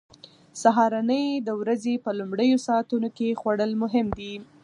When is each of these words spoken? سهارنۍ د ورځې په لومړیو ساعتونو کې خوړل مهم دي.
سهارنۍ 0.61 1.25
د 1.47 1.49
ورځې 1.61 1.93
په 2.03 2.09
لومړیو 2.19 2.57
ساعتونو 2.67 3.07
کې 3.17 3.37
خوړل 3.39 3.71
مهم 3.83 4.07
دي. 4.19 4.33